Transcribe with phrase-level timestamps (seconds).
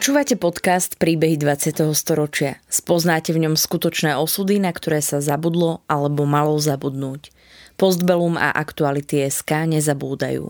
[0.00, 1.92] Počúvate podcast Príbehy 20.
[1.92, 2.56] storočia.
[2.72, 7.28] Spoznáte v ňom skutočné osudy, na ktoré sa zabudlo alebo malo zabudnúť.
[7.76, 10.48] Postbellum a aktuality SK nezabúdajú.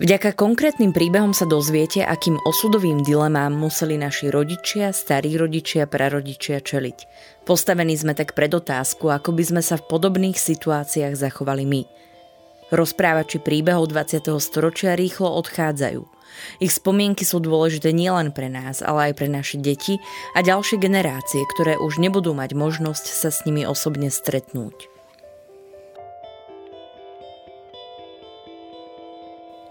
[0.00, 6.98] Vďaka konkrétnym príbehom sa dozviete, akým osudovým dilemám museli naši rodičia, starí rodičia, prarodičia čeliť.
[7.44, 11.82] Postavení sme tak pred otázku, ako by sme sa v podobných situáciách zachovali my.
[12.72, 14.32] Rozprávači príbehov 20.
[14.40, 16.08] storočia rýchlo odchádzajú–
[16.58, 20.02] ich spomienky sú dôležité nielen pre nás, ale aj pre naše deti
[20.36, 24.90] a ďalšie generácie, ktoré už nebudú mať možnosť sa s nimi osobne stretnúť.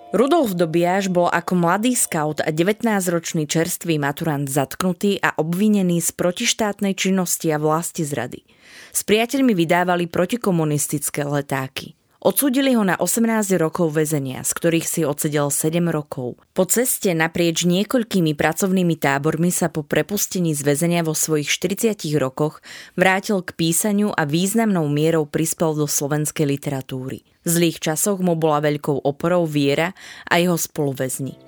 [0.09, 6.97] Rudolf Dobiaš bol ako mladý scout a 19-ročný čerstvý maturant zatknutý a obvinený z protištátnej
[6.97, 8.41] činnosti a vlasti zrady.
[8.89, 11.98] S priateľmi vydávali protikomunistické letáky.
[12.19, 16.35] Odsúdili ho na 18 rokov väzenia, z ktorých si odsedel 7 rokov.
[16.51, 22.59] Po ceste naprieč niekoľkými pracovnými tábormi sa po prepustení z väzenia vo svojich 40 rokoch
[22.99, 27.23] vrátil k písaniu a významnou mierou prispel do slovenskej literatúry.
[27.23, 29.95] V zlých časoch mu bola veľkou oporou viera
[30.27, 31.39] a jeho spoluväzni.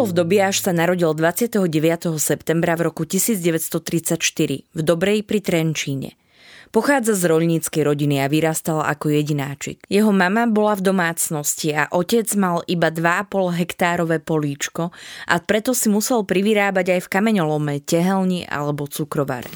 [0.00, 1.68] Rudolf Dobiaš sa narodil 29.
[2.16, 4.16] septembra v roku 1934
[4.72, 6.16] v Dobrej pri Trenčíne.
[6.72, 9.84] Pochádza z roľníckej rodiny a vyrastal ako jedináčik.
[9.92, 14.88] Jeho mama bola v domácnosti a otec mal iba 2,5 hektárové políčko
[15.28, 19.52] a preto si musel privyrábať aj v kameňolome, tehelni alebo cukrovare.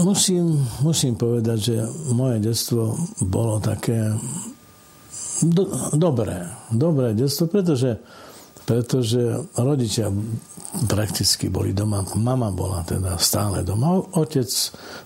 [0.00, 1.76] Musím, musím povedať, že
[2.16, 4.16] moje detstvo bolo také
[5.44, 6.48] do, dobré.
[6.72, 8.00] Dobré detstvo, pretože
[8.62, 10.08] pretože rodičia
[10.88, 12.00] prakticky boli doma.
[12.16, 14.00] Mama bola teda stále doma.
[14.16, 14.48] Otec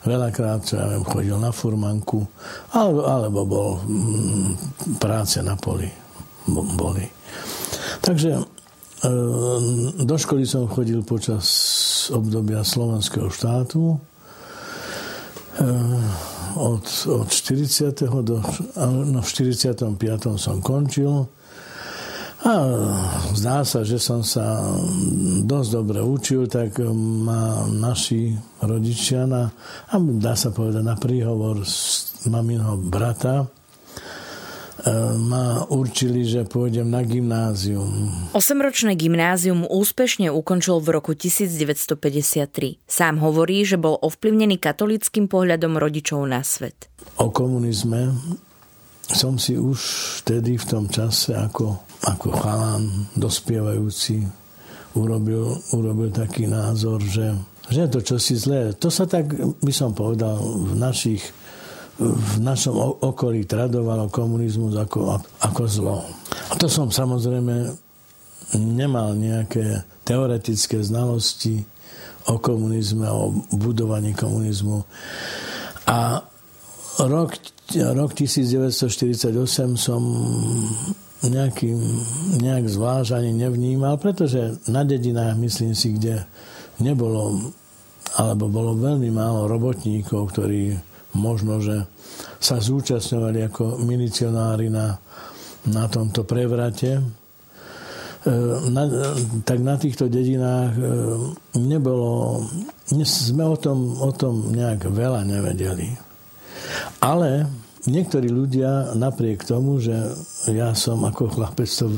[0.06, 2.22] veľakrát, čo ja viem, chodil na furmanku,
[2.76, 4.50] alebo, alebo bol mm,
[5.02, 5.90] práce na poli.
[6.46, 7.02] Boli.
[8.06, 8.42] Takže e,
[9.98, 11.46] do školy som chodil počas
[12.14, 13.98] obdobia slovenského štátu.
[15.58, 15.68] E,
[16.56, 18.06] od, od 40.
[18.22, 18.38] do
[18.78, 19.90] no, v 45.
[20.38, 21.26] som končil
[22.46, 22.54] a
[23.34, 24.62] zdá sa, že som sa
[25.42, 29.50] dosť dobre učil, tak ma naši rodičia na,
[29.90, 33.46] a dá sa povedať na príhovor z maminho brata e,
[35.18, 38.14] ma určili, že pôjdem na gymnázium.
[38.30, 42.78] Osemročné gymnázium úspešne ukončil v roku 1953.
[42.86, 46.86] Sám hovorí, že bol ovplyvnený katolickým pohľadom rodičov na svet.
[47.18, 48.14] O komunizme
[49.10, 49.78] som si už
[50.22, 54.26] vtedy v tom čase ako ako chalán dospievajúci
[54.96, 57.32] urobil, urobil taký názor, že,
[57.68, 58.72] že je to čosi zlé.
[58.80, 61.22] To sa tak, by som povedal, v našich
[61.96, 66.04] v našom okolí tradovalo komunizmus ako, ako zlo.
[66.52, 67.72] A to som samozrejme
[68.60, 71.64] nemal nejaké teoretické znalosti
[72.28, 74.84] o komunizme, o budovaní komunizmu.
[75.88, 76.20] A
[77.00, 77.32] rok,
[77.72, 79.32] rok 1948
[79.80, 80.02] som
[81.28, 81.78] nejakým,
[82.40, 86.24] nejak zvlášť ani nevnímal, pretože na dedinách, myslím si, kde
[86.80, 87.52] nebolo,
[88.16, 90.76] alebo bolo veľmi málo robotníkov, ktorí
[91.16, 91.88] možno, že
[92.40, 94.96] sa zúčastňovali ako milicionári na,
[95.68, 98.32] na tomto prevrate, e,
[98.70, 98.82] na,
[99.42, 100.82] tak na týchto dedinách e,
[101.60, 102.44] nebolo,
[103.02, 105.96] sme o tom, o tom nejak veľa nevedeli.
[107.00, 107.48] Ale
[107.86, 109.94] niektorí ľudia napriek tomu, že
[110.50, 111.90] ja som ako chlapec to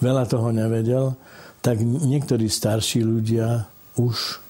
[0.00, 1.16] veľa toho nevedel,
[1.64, 3.64] tak niektorí starší ľudia
[3.96, 4.40] už,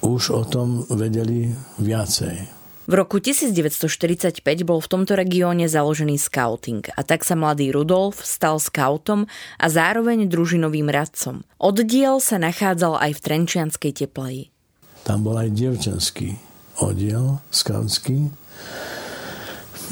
[0.00, 2.56] už o tom vedeli viacej.
[2.86, 8.62] V roku 1945 bol v tomto regióne založený scouting a tak sa mladý Rudolf stal
[8.62, 9.26] scoutom
[9.58, 11.42] a zároveň družinovým radcom.
[11.58, 14.54] Oddiel sa nachádzal aj v Trenčianskej tepleji.
[15.02, 16.38] Tam bol aj dievčenský
[16.78, 18.30] oddiel skautský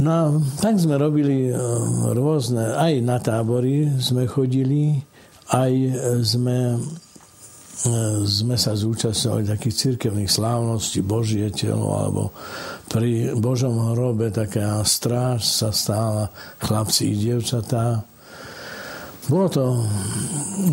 [0.03, 1.55] No, tak sme robili e,
[2.11, 4.99] rôzne, aj na tábory sme chodili,
[5.55, 5.71] aj
[6.27, 6.83] sme,
[7.87, 7.97] e,
[8.27, 12.35] sme sa zúčastňovali takých cirkevných slávností Božie telo, alebo
[12.91, 16.27] pri Božom hrobe taká stráž sa stála,
[16.59, 18.03] chlapci i dievčatá.
[19.31, 19.65] Bolo to,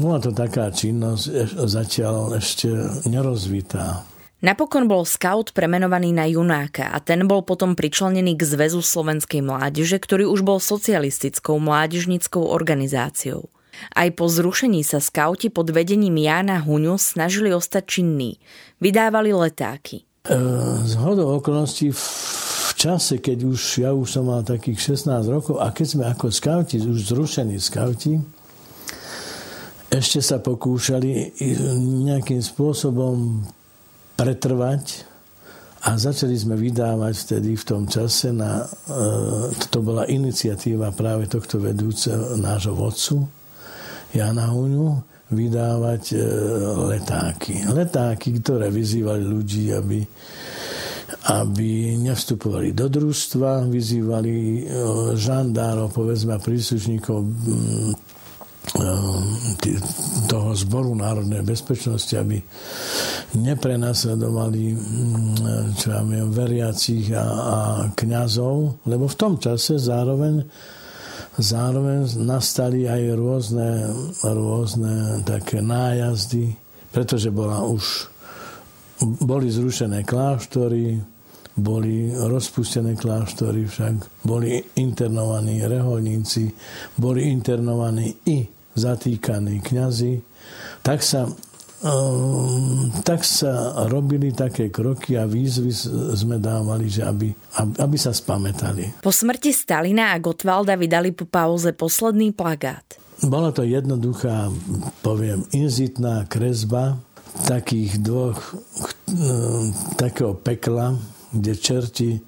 [0.02, 2.74] bola to taká činnosť zatiaľ ešte
[3.06, 4.11] nerozvitá.
[4.42, 10.02] Napokon bol scout premenovaný na junáka a ten bol potom pričlenený k Zväzu slovenskej mládeže,
[10.02, 13.54] ktorý už bol socialistickou mládežnickou organizáciou.
[13.94, 18.42] Aj po zrušení sa skauti pod vedením Jána Huňu snažili ostať činní.
[18.82, 20.10] Vydávali letáky.
[20.26, 20.38] E,
[20.90, 25.70] z hodou okolností v čase, keď už ja už som mal takých 16 rokov a
[25.70, 28.18] keď sme ako skauti, už zrušení skauti,
[29.94, 31.38] ešte sa pokúšali
[32.10, 33.46] nejakým spôsobom
[34.22, 35.10] pretrvať
[35.82, 41.58] a začali sme vydávať vtedy v tom čase na, e, to bola iniciatíva práve tohto
[41.58, 43.26] vedúceho nášho vodcu
[44.14, 45.02] Jana Huňu
[45.34, 46.18] vydávať e,
[46.94, 47.66] letáky.
[47.66, 50.06] Letáky, ktoré vyzývali ľudí, aby,
[51.34, 54.62] aby nevstupovali do družstva, vyzývali e,
[55.18, 57.26] žandárov, povedzme, príslušníkov
[60.30, 62.38] toho zboru národnej bezpečnosti, aby
[63.36, 64.64] neprenasledovali
[65.76, 67.58] čo ja viem, veriacich a, a
[67.98, 70.46] kňazov, lebo v tom čase zároveň
[71.40, 73.70] zároveň nastali aj rôzne,
[74.20, 76.54] rôzne také nájazdy,
[76.92, 78.12] pretože bola už
[79.02, 81.02] boli zrušené kláštory,
[81.58, 86.52] boli rozpustené kláštory, však boli internovaní reholníci,
[86.96, 90.14] boli internovaní i zatýkaní kňazi,
[90.80, 91.28] tak sa,
[91.84, 95.72] um, tak sa robili také kroky a výzvy
[96.16, 97.28] sme dávali, že aby,
[97.60, 99.04] aby sa spametali.
[99.04, 102.96] Po smrti Stalina a Gotwalda vydali po pauze posledný plagát.
[103.22, 104.50] Bola to jednoduchá,
[105.06, 106.98] poviem, inzitná kresba
[107.46, 108.40] takých dvoch,
[109.96, 110.98] takého pekla,
[111.32, 112.20] kde čerti,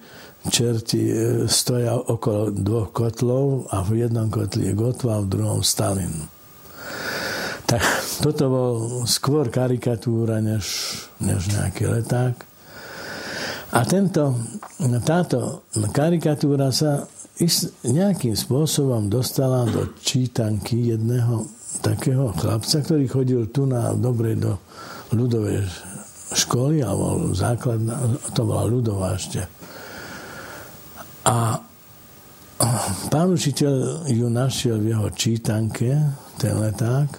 [0.47, 1.15] čerti e,
[1.47, 6.11] stoja okolo dvoch kotlov a v jednom kotli je Gotva a v druhom Stalin.
[7.67, 7.81] Tak
[8.19, 8.71] toto bol
[9.07, 12.35] skôr karikatúra, než, než nejaký leták.
[13.73, 14.37] A tento,
[15.01, 17.09] táto karikatúra sa
[17.81, 21.49] nejakým spôsobom dostala do čítanky jedného
[21.81, 24.61] takého chlapca, ktorý chodil tu na dobrej do
[25.09, 25.65] ľudovej
[26.33, 29.45] školy, alebo základná, to bola ľudová ešte.
[31.23, 31.61] A
[33.07, 35.89] pán učiteľ ju našiel v jeho čítanke,
[36.35, 37.09] ten leták.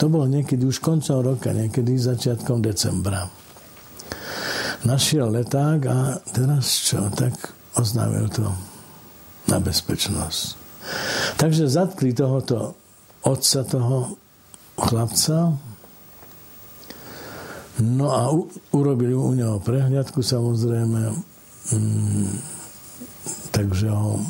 [0.00, 3.28] To bolo niekedy už koncom roka, niekedy začiatkom decembra.
[4.80, 5.98] Našiel leták a
[6.32, 7.12] teraz čo?
[7.12, 7.36] Tak
[7.76, 8.48] oznámil to
[9.44, 10.56] na bezpečnosť.
[11.36, 12.80] Takže zatkli tohoto
[13.20, 14.16] otca toho
[14.80, 15.52] chlapca,
[17.80, 18.46] No a u,
[18.76, 21.16] urobili u neho prehľadku samozrejme,
[21.72, 22.30] mm,
[23.50, 24.20] takže ho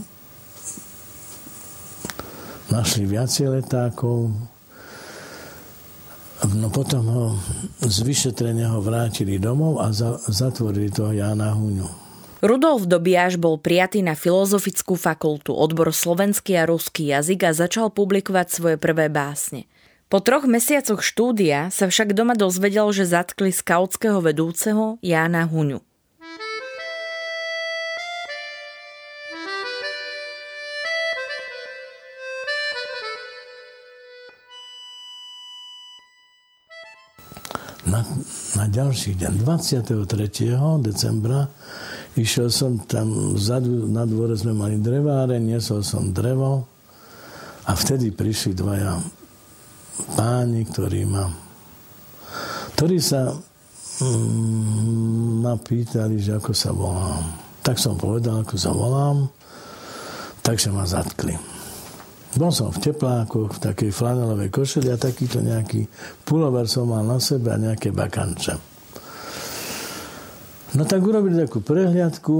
[2.70, 4.31] našli viacej letákov,
[6.41, 7.25] No potom ho
[7.85, 11.85] z vyšetrenia ho vrátili domov a za, zatvorili toho Jána Huňu.
[12.41, 18.47] Rudolf Dobiaš bol prijatý na Filozofickú fakultu, odbor slovenský a ruský jazyk a začal publikovať
[18.49, 19.69] svoje prvé básne.
[20.11, 25.79] Po troch mesiacoch štúdia sa však doma dozvedel, že zatkli skautského vedúceho Jána Huňu.
[37.87, 38.02] Na,
[38.59, 39.95] na ďalší deň, 23.
[40.83, 41.47] decembra,
[42.19, 46.67] išiel som tam vzadu, na dvore sme mali dreváre, niesol som drevo
[47.71, 49.20] a vtedy prišli dvaja
[50.16, 51.50] páni, ktorí ma
[52.80, 53.28] ktorí sa
[54.00, 57.28] mm, ma pýtali, že ako sa volám.
[57.61, 59.28] Tak som povedal, ako sa volám,
[60.40, 61.37] takže ma zatkli.
[62.40, 65.85] Bol som v teplákoch, v takej flanelovej košeli a takýto nejaký
[66.25, 68.57] pulover som mal na sebe a nejaké bakanče.
[70.71, 72.37] No tak urobili takú prehliadku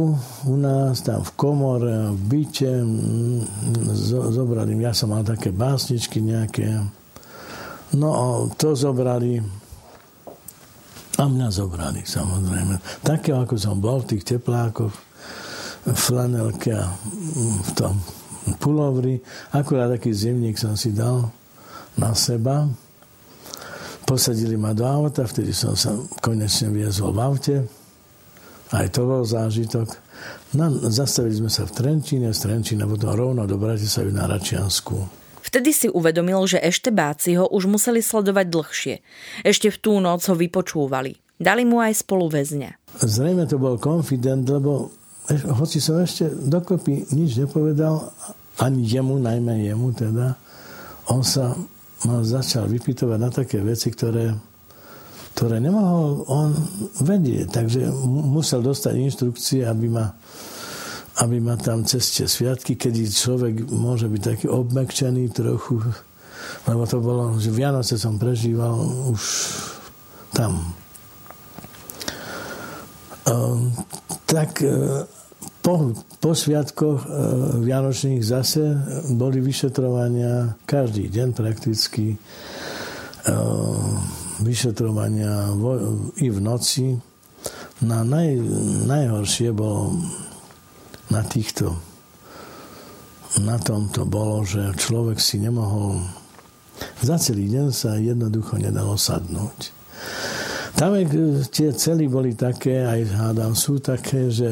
[0.49, 3.93] u nás, tam v komore, v byte, mm,
[4.33, 6.81] zobrali, ja som mal také básničky nejaké,
[7.97, 9.43] No to zobrali
[11.21, 13.05] a mňa zobrali samozrejme.
[13.05, 14.95] Také ako som bol v tých teplákoch,
[15.93, 16.97] flanelke a
[17.61, 18.01] v tom
[18.57, 19.21] pulovri.
[19.53, 21.29] Akurát taký zimník som si dal
[22.01, 22.65] na seba.
[24.09, 25.93] Posadili ma do auta, vtedy som sa
[26.25, 27.57] konečne viezol v aute.
[28.73, 29.93] Aj to bol zážitok.
[30.57, 35.20] No, zastavili sme sa v Trenčíne, z Trenčína potom rovno do Bratislavy na Račiansku.
[35.41, 38.95] Vtedy si uvedomil, že eštebáci ho už museli sledovať dlhšie.
[39.43, 41.17] Ešte v tú noc ho vypočúvali.
[41.41, 43.01] Dali mu aj spoluväzňa.
[43.01, 44.93] Zrejme to bol konfident, lebo
[45.57, 48.13] hoci som ešte dokopy nič nepovedal,
[48.61, 50.37] ani jemu, najmä jemu teda,
[51.09, 51.57] on sa
[52.05, 54.37] ma začal vypytovať na také veci, ktoré,
[55.37, 56.49] ktoré nemohol on
[57.01, 57.47] vedieť.
[57.53, 60.13] Takže musel dostať inštrukcie, aby ma
[61.21, 65.85] aby ma tam cez tie sviatky, kedy človek môže byť taký obmekčený trochu,
[66.65, 68.81] lebo to bolo, že Vianoce som prežíval
[69.13, 69.23] už
[70.33, 70.73] tam.
[73.29, 73.77] Ehm,
[74.25, 75.05] tak e,
[75.61, 77.09] po, po sviatkoch e,
[77.69, 78.65] Vianočných zase
[79.13, 82.17] boli vyšetrovania každý deň prakticky.
[82.17, 82.19] E,
[84.41, 85.53] vyšetrovania
[86.17, 86.97] i v noci.
[87.85, 88.41] Na naj,
[88.89, 90.01] najhoršie bolo
[91.11, 91.77] na týchto
[93.39, 96.03] na tomto bolo, že človek si nemohol
[97.05, 99.73] za celý deň sa jednoducho nedalo sadnúť.
[100.75, 100.97] Tam
[101.53, 104.49] tie cely boli také, aj hádam, sú také, že,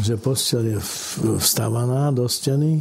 [0.00, 0.78] že postel je
[1.36, 2.80] vstavaná do steny,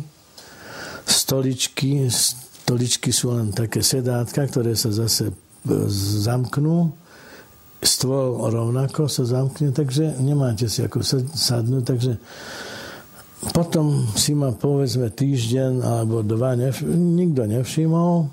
[1.04, 5.34] stoličky, stoličky sú len také sedátka, ktoré sa zase e,
[6.24, 6.96] zamknú,
[7.84, 11.04] stôl rovnako sa zamkne, takže nemáte si ako
[11.36, 12.12] sadnúť, takže
[13.54, 18.32] potom si ma povedzme týždeň alebo dva nevš- nikto nevšimol,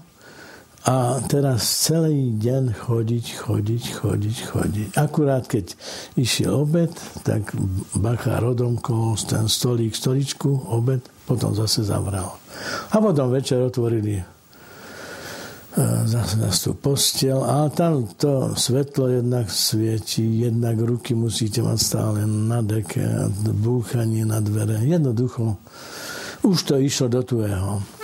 [0.83, 4.89] a teraz celý deň chodiť, chodiť, chodiť, chodiť.
[4.99, 5.79] Akurát keď
[6.19, 6.91] išiel obed,
[7.23, 7.55] tak
[7.95, 12.35] bacha rodomkol ten stolík, stoličku, obed, potom zase zavral.
[12.91, 14.27] A potom večer otvorili
[15.73, 22.61] na tú postel a tam to svetlo jednak svieti, jednak ruky musíte mať stále na
[22.61, 23.01] deke,
[23.57, 24.85] búchanie na dvere.
[24.85, 25.57] Jednoducho
[26.45, 28.02] už to išlo do tvojho.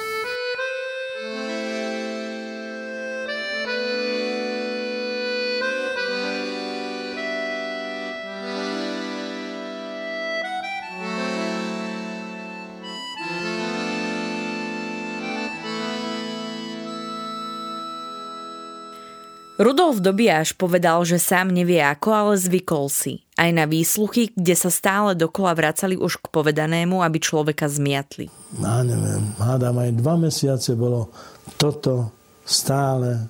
[19.59, 23.27] Rudolf Dobiaš povedal, že sám nevie ako, ale zvykol si.
[23.35, 28.31] Aj na výsluchy, kde sa stále dokola vracali už k povedanému, aby človeka zmiatli.
[28.55, 31.11] No neviem, hádam aj dva mesiace bolo
[31.59, 32.15] toto
[32.47, 33.27] stále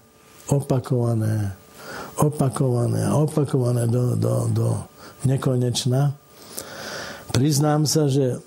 [0.52, 1.56] opakované,
[2.20, 4.68] opakované a opakované do, do, do
[5.24, 6.12] nekonečna.
[7.32, 8.44] Priznám sa, že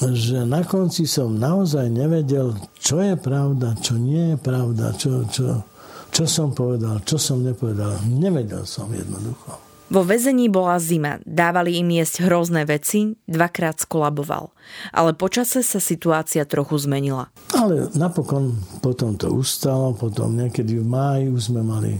[0.00, 5.60] že na konci som naozaj nevedel, čo je pravda, čo nie je pravda, čo, čo,
[6.10, 8.02] čo som povedal, čo som nepovedal.
[8.06, 9.70] Nevedel som jednoducho.
[9.90, 14.54] Vo väzení bola zima, dávali im jesť hrozné veci, dvakrát skolaboval.
[14.94, 17.26] Ale počase sa situácia trochu zmenila.
[17.50, 18.54] Ale napokon
[18.86, 21.98] potom to ustalo, potom niekedy v máji už sme mali,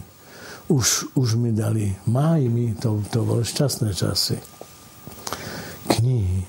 [0.70, 4.38] už, už mi dali, máji mi, to, to boli šťastné časy.
[5.90, 6.46] Knihy.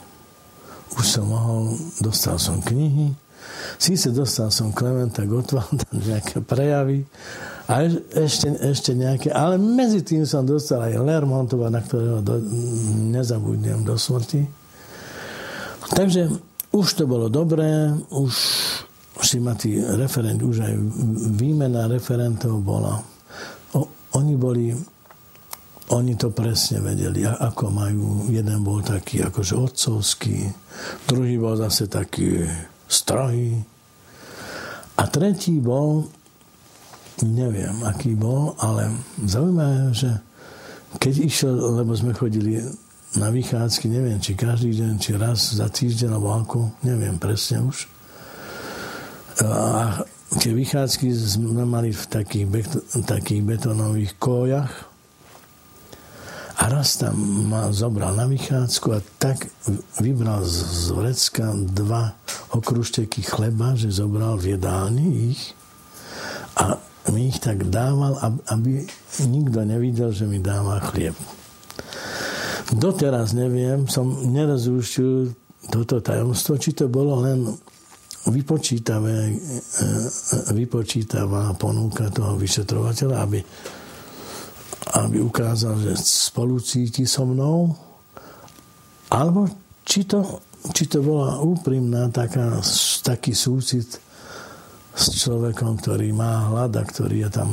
[0.93, 1.73] Už som mohol,
[2.05, 3.17] dostal som knihy,
[3.81, 7.01] síce dostal som Klementa Gottwalda, nejaké prejavy,
[7.71, 12.37] a ešte, ešte nejaké, ale medzi tým som dostal aj Lermontova, na ktorého do,
[13.15, 14.43] nezabudnem do smrti.
[15.95, 16.29] Takže
[16.75, 18.33] už to bolo dobré, už
[19.23, 20.73] si ma tí referent, už aj
[21.39, 22.99] výmena referentov bola.
[23.71, 23.87] O,
[24.19, 24.75] oni boli,
[25.95, 28.27] oni to presne vedeli, ako majú.
[28.27, 30.37] Jeden bol taký akože otcovský,
[31.07, 32.43] druhý bol zase taký
[32.83, 33.70] strohý.
[35.01, 36.05] A tretí bol
[37.25, 38.89] neviem, aký bol, ale
[39.21, 40.09] zaujímavé, že
[40.97, 42.59] keď išiel, lebo sme chodili
[43.15, 47.85] na vychádzky, neviem, či každý deň, či raz za týždeň, alebo ako, neviem presne už.
[49.43, 50.03] A
[50.39, 52.45] tie vychádzky sme mali v takých,
[53.03, 54.90] takých betonových kójach
[56.61, 57.17] a raz tam
[57.49, 59.49] ma zobral na vychádzku a tak
[59.97, 62.13] vybral z vrecka dva
[62.53, 65.57] okrušteky chleba, že zobral v jedálni ich
[66.61, 66.77] a
[67.09, 68.13] mi ich tak dával,
[68.45, 68.85] aby
[69.25, 71.17] nikto nevidel, že mi dáva chlieb.
[72.69, 75.33] Doteraz neviem, som nerozúštil
[75.73, 77.57] toto tajomstvo, či to bolo len
[79.01, 79.17] e, e,
[80.53, 83.41] vypočítavá ponúka toho vyšetrovateľa, aby,
[84.89, 87.77] aby ukázal, že spolu cíti so mnou,
[89.13, 89.45] alebo
[89.85, 90.41] či to,
[90.73, 92.57] či to bola úprimná taká,
[93.05, 94.01] taký súcit,
[94.91, 97.49] s človekom, ktorý má hlad a ktorý je tam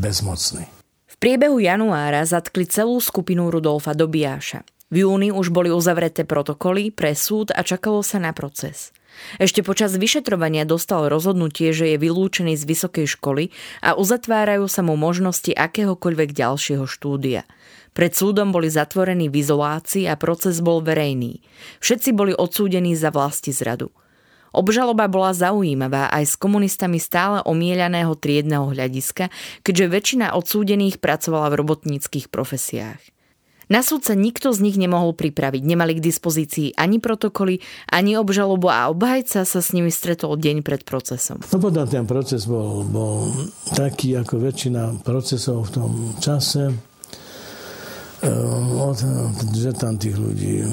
[0.00, 0.64] bezmocný.
[1.08, 4.64] V priebehu januára zatkli celú skupinu Rudolfa Dobijáša.
[4.88, 8.96] V júni už boli uzavreté protokoly pre súd a čakalo sa na proces.
[9.38, 13.50] Ešte počas vyšetrovania dostal rozhodnutie, že je vylúčený z vysokej školy
[13.84, 17.44] a uzatvárajú sa mu možnosti akéhokoľvek ďalšieho štúdia.
[17.92, 21.42] Pred súdom boli zatvorení v izolácii a proces bol verejný.
[21.82, 23.90] Všetci boli odsúdení za vlasti zradu.
[24.54, 29.28] Obžaloba bola zaujímavá aj s komunistami stále omieľaného triedného hľadiska,
[29.60, 33.17] keďže väčšina odsúdených pracovala v robotníckých profesiách.
[33.68, 37.60] Na súd sa nikto z nich nemohol pripraviť, nemali k dispozícii ani protokoly,
[37.92, 41.44] ani obžalobu a obhajca sa s nimi stretol deň pred procesom.
[41.52, 43.28] No potom ten proces bol, bol
[43.76, 46.72] taký ako väčšina procesov v tom čase,
[48.24, 48.96] ehm,
[49.52, 50.64] že tam tých ľudí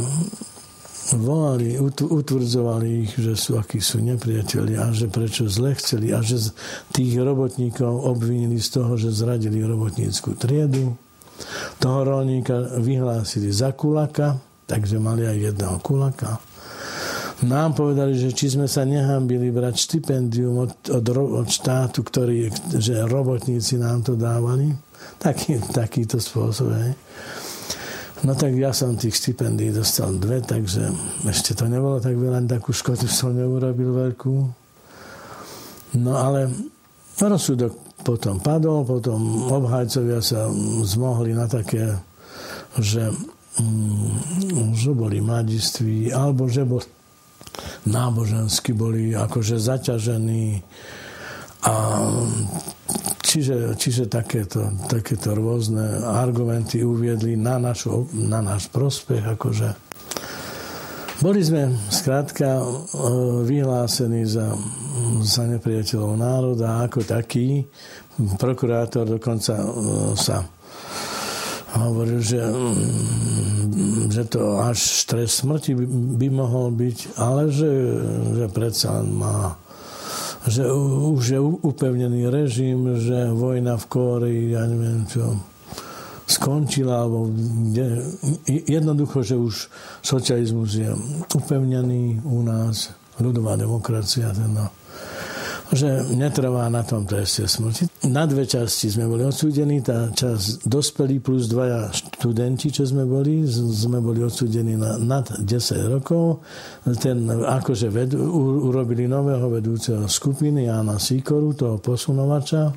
[1.13, 6.49] volali, utvrdzovali ich, že sú akí sú nepriatelia a že prečo zle chceli a že
[6.89, 10.97] tých robotníkov obvinili z toho, že zradili robotníckú triedu
[11.80, 16.39] toho rolníka vyhlásili za kulaka, takže mali aj jedného kulaka.
[17.44, 21.06] Nám povedali, že či sme sa nehambili brať štipendium od, od,
[21.44, 22.48] od štátu, ktorý,
[22.80, 24.72] že robotníci nám to dávali.
[25.20, 26.72] Taký, takýto spôsob.
[26.72, 26.96] Hej.
[28.24, 30.89] No tak ja som tých stipendií dostal dve, takže
[31.27, 34.36] ešte to nebolo tak veľa, takú škodu som neurobil veľkú.
[36.00, 36.50] No ale
[37.20, 40.45] rozsudok potom padol, potom obhajcovia sa
[40.85, 41.97] zmohli na také,
[42.77, 43.09] že,
[43.57, 46.85] mm, že boli mladiství, alebo že bol,
[47.89, 50.62] nábožensky boli akože zaťažení
[51.65, 51.74] a
[53.25, 59.85] čiže, čiže takéto, takéto rôzne argumenty uviedli na, našu, na náš prospech, akože
[61.24, 62.65] boli sme skrátka e,
[63.48, 64.51] vyhlásení za,
[65.24, 67.63] za nepriateľov národa ako taký.
[68.39, 69.67] Prokurátor dokonca e,
[70.15, 70.43] sa
[71.75, 75.86] hovoril, že, mm, že to až stres smrti by,
[76.19, 77.72] by mohol byť, ale že,
[78.36, 79.60] že predsa má
[80.45, 85.41] že už je upevnený režim, že vojna v Kórii, ja neviem čo,
[86.25, 87.29] skončila, alebo
[88.50, 89.70] jednoducho, že už
[90.01, 90.89] socializmus je
[91.34, 94.67] upevnený u nás, ľudová demokracia, teda,
[95.71, 98.10] že netrvá na tom treste smrti.
[98.12, 103.45] Na dve časti sme boli odsúdení, tá časť dospelí plus dvaja študenti, čo sme boli,
[103.49, 105.45] sme boli odsúdení na nad 10
[105.89, 106.45] rokov.
[107.02, 112.76] Ten akože ved, u, urobili nového vedúceho skupiny Jana Sikoru, toho posunovača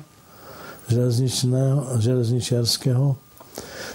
[0.89, 3.28] železničného, železničiarského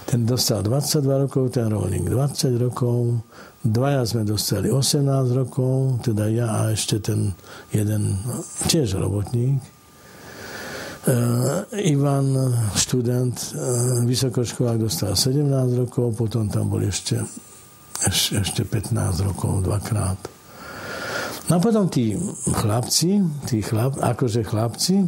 [0.05, 3.25] ten dostal 22 rokov, ten rolník 20 rokov,
[3.65, 7.33] dvaja sme dostali 18 rokov, teda ja a ešte ten
[7.73, 8.21] jeden
[8.69, 9.57] tiež robotník.
[11.05, 12.33] Uh, Ivan,
[12.73, 15.45] študent, uh, vysokoškolák dostal 17
[15.77, 17.21] rokov, potom tam boli ešte,
[18.09, 20.17] ešte, ešte 15 rokov dvakrát.
[21.45, 22.17] No a potom tí
[22.49, 25.05] chlapci, tí chlap, akože chlapci,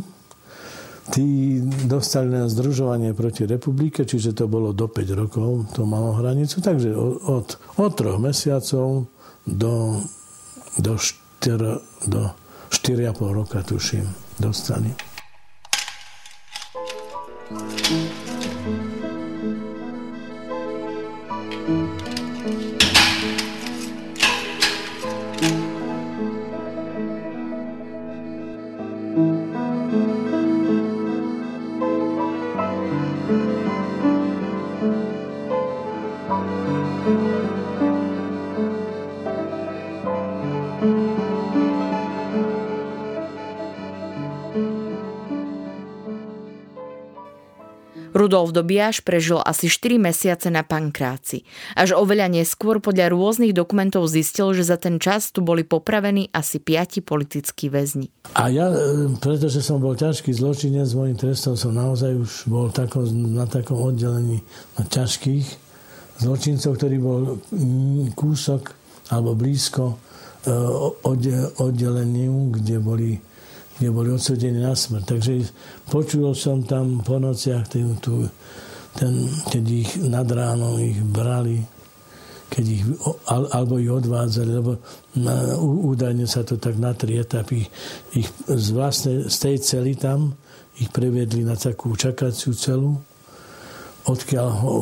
[1.07, 6.59] Tí dostali na združovanie proti republike, čiže to bolo do 5 rokov, to malo hranicu,
[6.59, 6.91] takže
[7.31, 7.47] od,
[7.79, 9.07] od 3 mesiacov
[9.47, 10.03] do,
[10.75, 12.21] do, 4, do
[12.69, 14.03] 4,5 roka, tuším,
[14.39, 14.91] dostali.
[48.57, 51.45] Dobiaš prežil asi 4 mesiace na pankráci.
[51.77, 56.57] Až oveľa neskôr podľa rôznych dokumentov zistil, že za ten čas tu boli popravení asi
[56.57, 58.09] 5 politickí väzni.
[58.33, 62.73] A ja, e, pretože som bol ťažký zločinec, s môjim trestom som naozaj už bol
[62.73, 64.41] tako, na takom oddelení
[64.81, 65.45] na ťažkých
[66.17, 67.21] zločincov, ktorý bol
[68.17, 68.73] kúsok
[69.13, 69.95] alebo blízko e,
[71.61, 73.21] oddeleniu, kde boli
[73.77, 75.03] kde boli odsudení na smrť.
[75.05, 75.33] Takže
[75.89, 78.25] počul som tam po nociach, ten, tu,
[78.97, 81.61] ten, keď ich nad ránom ich brali,
[82.49, 82.83] keď ich,
[83.27, 84.81] alebo ich odvádzali, lebo
[85.21, 87.67] na, údajne sa to tak na tri etapy.
[88.17, 90.33] Ich z, vlastne, z tej cely tam
[90.81, 92.97] ich previedli na takú čakaciu celu,
[94.07, 94.73] odkiaľ ho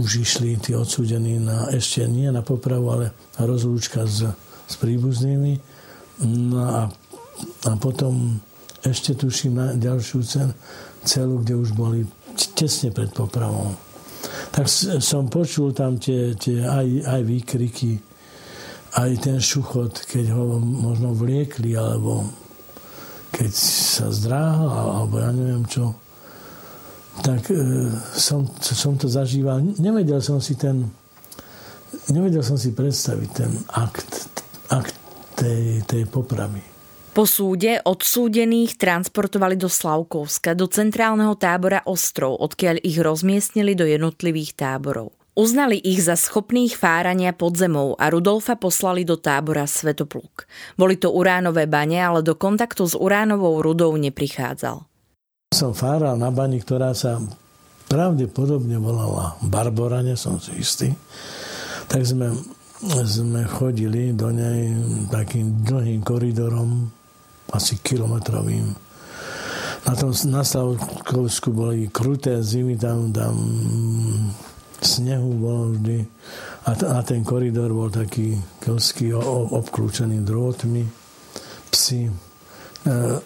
[0.00, 4.24] už išli tí odsúdení na, ešte nie na popravu, ale na rozlúčka s,
[4.64, 5.60] s príbuznými.
[6.24, 6.80] No a
[7.66, 8.40] a potom
[8.82, 10.50] ešte tuším na ďalšiu cen,
[11.06, 12.06] celu, kde už boli
[12.54, 13.74] tesne pred popravou.
[14.54, 14.66] Tak
[15.02, 17.98] som počul tam tie, tie aj, aj výkriky,
[18.98, 22.26] aj ten šuchot, keď ho možno vliekli, alebo
[23.32, 25.96] keď sa zdráhal, alebo ja neviem čo.
[27.24, 27.56] Tak e,
[28.16, 29.60] som, som to zažíval.
[29.80, 30.90] Nevedel som si ten
[32.08, 34.26] nevedel som si predstaviť ten akt,
[34.72, 34.96] akt
[35.36, 36.71] tej, tej popravy.
[37.12, 44.56] Po súde odsúdených transportovali do Slavkovska, do centrálneho tábora Ostrov, odkiaľ ich rozmiestnili do jednotlivých
[44.56, 45.12] táborov.
[45.36, 50.48] Uznali ich za schopných fárania pod zemou a Rudolfa poslali do tábora Svetopluk.
[50.80, 54.80] Boli to uránové bane, ale do kontaktu s uránovou rudou neprichádzal.
[55.52, 57.20] Som fáral na bani, ktorá sa
[57.92, 60.88] pravdepodobne volala Barbora, nie som si istý.
[61.92, 62.32] Tak sme,
[63.04, 64.72] sme chodili do nej
[65.12, 66.88] takým dlhým koridorom,
[67.52, 68.72] asi kilometrovým.
[69.82, 73.34] Na tom na Slavkovsku boli kruté zimy, tam, tam
[74.82, 76.06] snehu bolo vždy
[76.62, 79.10] a, a ten koridor bol taký kelský,
[79.50, 80.86] obklúčený drôtmi.
[81.74, 82.12] Psi e,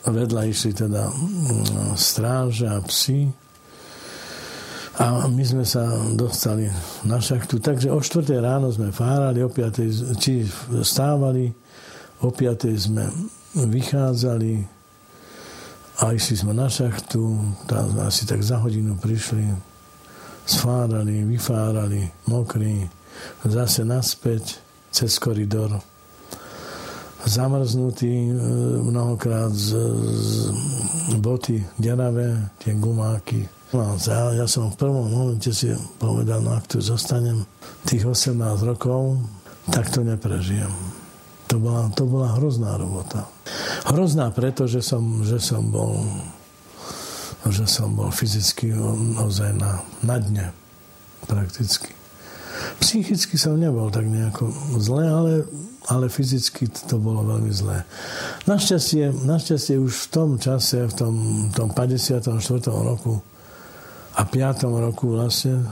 [0.08, 1.12] vedľa išli teda
[1.92, 3.28] stráže a psi.
[4.96, 5.84] A my sme sa
[6.16, 6.72] dostali
[7.04, 7.60] na šachtu.
[7.60, 10.48] Takže o 4 ráno sme fárali, o 5 či
[10.80, 11.52] stávali,
[12.24, 13.04] o 5 sme
[13.56, 14.68] vychádzali
[15.96, 17.40] a išli sme na šachtu.
[17.64, 19.48] Tam asi tak za hodinu prišli
[20.46, 22.86] sfárali, vyfárali, mokrí,
[23.42, 24.60] zase naspäť
[24.92, 25.80] cez koridor.
[27.26, 28.32] Zamrznutý e,
[28.86, 29.74] mnohokrát z,
[31.10, 33.50] z boty deravé, tie gumáky.
[33.74, 37.42] No, ja, ja som v prvom momente si povedal, no ak tu zostanem
[37.82, 39.18] tých 18 rokov,
[39.74, 40.70] tak to neprežijem.
[41.46, 43.30] To bola, to bola hrozná robota.
[43.86, 46.02] Hrozná preto, že som, že som bol
[47.46, 48.74] že som bol fyzicky
[49.14, 50.50] naozaj na, na dne
[51.30, 51.94] prakticky.
[52.82, 55.32] Psychicky som nebol tak nejako zle, ale,
[55.86, 57.86] ale fyzicky to bolo veľmi zlé.
[58.50, 61.14] Našťastie, našťastie už v tom čase, v tom,
[61.52, 62.34] tom 54.
[62.72, 63.20] roku
[64.16, 64.66] a 5.
[64.66, 65.68] roku vlastne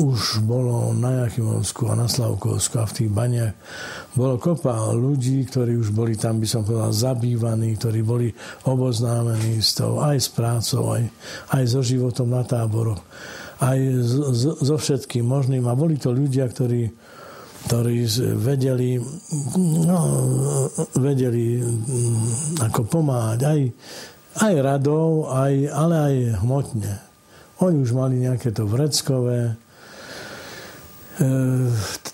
[0.00, 3.52] už bolo na Jachimovsku a na Slavkovsku a v tých baniach
[4.16, 8.28] bolo kopa ľudí, ktorí už boli tam, by som povedal, zabývaní, ktorí boli
[8.64, 11.04] oboznámení s tou, aj s prácou, aj,
[11.52, 13.04] aj so životom na táboroch,
[13.60, 13.78] aj
[14.64, 15.68] so všetkým možným.
[15.68, 16.88] A boli to ľudia, ktorí,
[17.68, 17.96] ktorí
[18.38, 18.96] vedeli,
[19.84, 19.98] no,
[20.96, 23.60] vedeli mm, ako pomáhať aj,
[24.40, 27.13] aj radou, aj, ale aj hmotne.
[27.62, 31.24] Oni už mali nejaké to vreckové, e,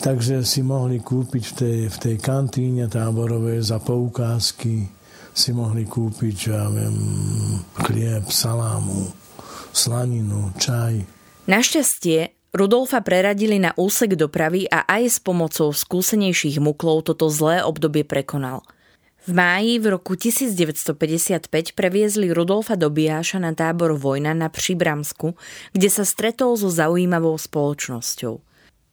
[0.00, 4.84] takže si mohli kúpiť v tej, v tej kantíne táborovej za poukázky
[5.30, 6.96] si mohli kúpiť, ja viem,
[7.86, 9.08] chlieb, salámu,
[9.72, 11.06] slaninu, čaj.
[11.48, 18.02] Našťastie Rudolfa preradili na úsek dopravy a aj s pomocou skúsenejších muklov toto zlé obdobie
[18.02, 18.66] prekonal–
[19.30, 21.46] v máji v roku 1955
[21.78, 25.38] previezli Rudolfa Dobijáša na tábor Vojna na Přibramsku,
[25.70, 28.42] kde sa stretol so zaujímavou spoločnosťou.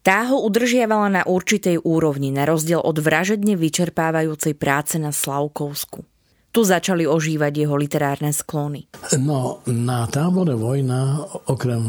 [0.05, 6.05] Tá ho udržiavala na určitej úrovni, na rozdiel od vražedne vyčerpávajúcej práce na Slavkovsku.
[6.53, 8.87] Tu začali ožívať jeho literárne sklony.
[9.17, 11.17] No, na tábore Vojna,
[11.49, 11.81] okrem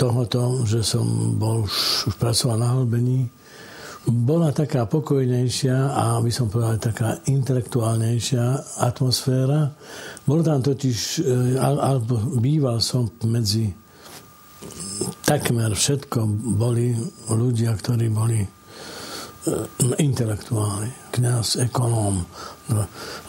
[0.00, 1.68] tohoto, že som bol
[2.08, 3.28] už pracoval na hlbení,
[4.04, 9.72] bola taká pokojnejšia a by som povedal taká intelektuálnejšia atmosféra.
[10.28, 13.72] Bol tam totiž, e, alebo býval som medzi
[15.24, 16.20] takmer všetko
[16.56, 16.92] boli
[17.32, 18.48] ľudia, ktorí boli e,
[20.04, 22.20] intelektuálni, kniaz, ekonóm,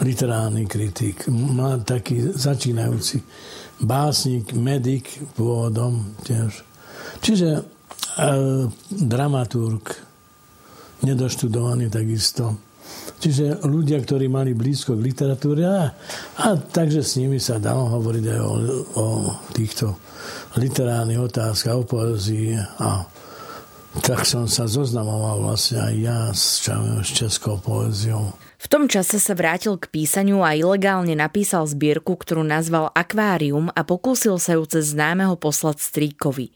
[0.04, 1.28] literárny kritik,
[1.84, 3.20] taký začínajúci
[3.84, 6.64] básnik, medik pôvodom tiež.
[7.20, 7.62] Čiže e,
[8.92, 10.05] dramaturg,
[11.04, 12.56] nedoštudovaní takisto.
[13.18, 15.90] Čiže ľudia, ktorí mali blízko k literatúre a,
[16.38, 18.54] a takže s nimi sa dalo hovoriť aj o,
[18.94, 19.06] o
[19.56, 19.98] týchto
[20.60, 23.10] literárnych otázkach, o poezii a
[24.04, 28.36] tak som sa zoznamoval vlastne aj ja s, s českou poéziou.
[28.60, 33.86] V tom čase sa vrátil k písaniu a ilegálne napísal zbierku, ktorú nazval Akvárium a
[33.86, 36.50] pokúsil sa ju cez známeho poslať Stríkovi.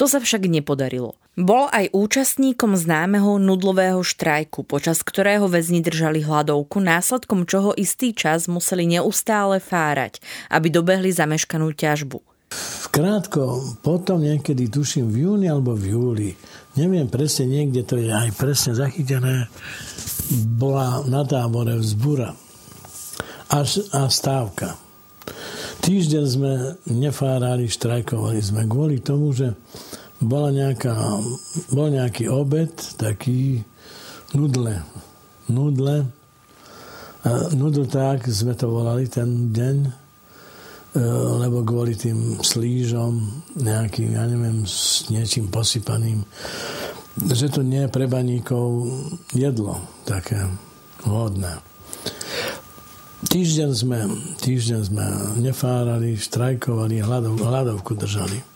[0.00, 1.19] To sa však nepodarilo.
[1.40, 8.44] Bol aj účastníkom známeho nudlového štrajku, počas ktorého väzni držali hladovku, následkom čoho istý čas
[8.44, 10.20] museli neustále fárať,
[10.52, 12.20] aby dobehli zameškanú ťažbu.
[12.92, 16.30] Krátko, potom niekedy tuším v júni alebo v júli,
[16.76, 19.48] neviem presne, niekde to je aj presne zachytené,
[20.60, 22.36] bola na tábore vzbura
[23.48, 24.76] až a stávka.
[25.80, 26.52] Týždeň sme
[26.92, 29.56] nefárali, štrajkovali sme kvôli tomu, že
[30.20, 30.92] bola nejaká,
[31.72, 33.64] bol nejaký obed, taký
[34.36, 34.84] nudle.
[35.48, 36.06] Nudle.
[37.56, 39.90] Nudl tak sme to volali ten deň, e,
[41.40, 46.24] lebo kvôli tým slížom nejakým, ja neviem, s niečím posypaným,
[47.28, 48.88] že to nie je pre baníkov
[49.36, 50.48] jedlo také
[51.04, 51.60] vhodné.
[53.20, 53.98] Týždeň sme,
[54.40, 55.04] týždeň sme
[55.44, 58.49] nefárali, štrajkovali, hladov, hladovku držali.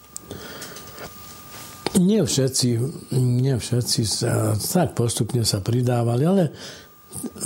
[1.95, 2.69] Nie všetci,
[3.15, 6.45] nie všetci sa, tak postupne sa pridávali, ale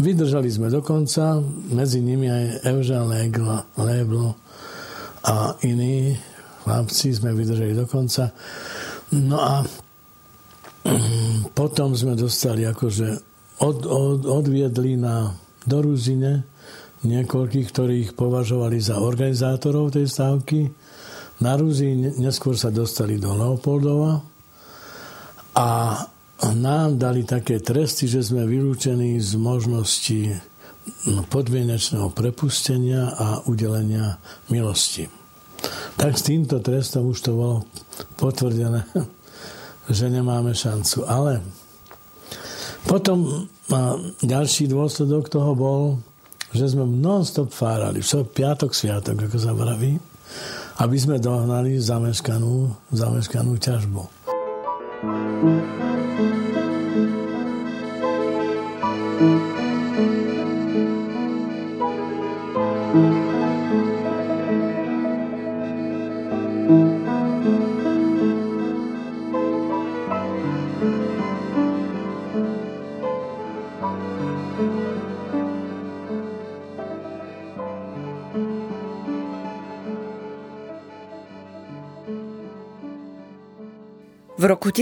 [0.01, 1.37] vydržali sme do konca,
[1.69, 3.05] medzi nimi aj Evža
[3.77, 4.41] Leblo
[5.29, 6.17] a iní
[6.65, 8.33] chlapci sme vydržali do konca.
[9.21, 9.61] No a
[10.85, 13.09] mm, potom sme dostali akože
[13.61, 15.29] od, od, odviedli na
[15.69, 16.49] do Ruzine
[17.05, 20.73] niekoľkých, ktorých považovali za organizátorov tej stávky.
[21.45, 24.28] Na Ruzi neskôr sa dostali do Leopoldova
[25.59, 25.67] a
[26.55, 30.39] nám dali také tresty, že sme vylúčení z možnosti
[31.35, 35.11] podmienečného prepustenia a udelenia milosti.
[35.99, 37.57] Tak s týmto trestom už to bolo
[38.15, 38.87] potvrdené,
[39.99, 41.11] že nemáme šancu.
[41.11, 41.43] Ale
[42.87, 43.51] potom
[44.23, 45.81] ďalší dôsledok toho bol,
[46.55, 47.99] že sme non-stop fárali.
[48.01, 49.99] V piatok, sviatok, ako sa vraví,
[50.79, 54.18] aby sme dohnali zameškanú, zameškanú ťažbu.
[55.01, 56.48] V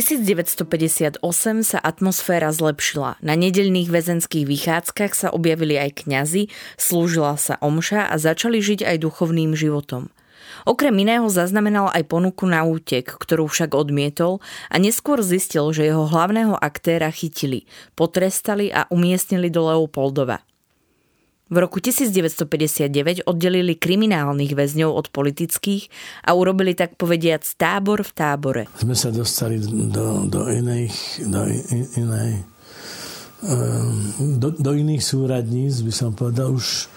[0.06, 1.18] 1958
[1.66, 3.18] sa atmosféra zlepšila.
[3.18, 6.46] Na nedeľných väzenských vychádzkach sa objavili aj kňazi,
[6.78, 10.14] slúžila sa omša a začali žiť aj duchovným životom.
[10.62, 14.38] Okrem iného zaznamenal aj ponuku na útek, ktorú však odmietol
[14.70, 17.66] a neskôr zistil, že jeho hlavného aktéra chytili,
[17.98, 20.46] potrestali a umiestnili do Leopoldova.
[21.46, 25.86] V roku 1959 oddelili kriminálnych väzňov od politických
[26.26, 28.62] a urobili tak povediac tábor v tábore.
[28.74, 31.46] Sme sa dostali do, do iných, do
[32.02, 32.30] inej,
[34.42, 36.90] do, do iných súradníc, by som povedal, už,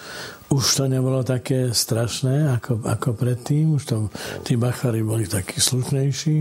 [0.50, 4.10] už to nebolo také strašné ako, ako predtým, už to,
[4.42, 6.38] tí bachari boli takí slušnejší.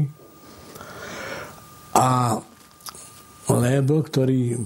[1.93, 2.41] A
[3.49, 4.61] Lebo, ktorý